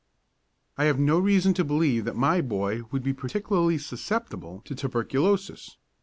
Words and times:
I 0.79 0.85
have 0.85 0.97
no 0.97 1.19
reason 1.19 1.53
to 1.53 1.63
believe 1.63 2.05
that 2.05 2.15
my 2.15 2.41
boy 2.41 2.81
would 2.89 3.03
be 3.03 3.13
particularly 3.13 3.77
susceptible 3.77 4.63
to 4.65 4.73
tuberculosis. 4.73 5.77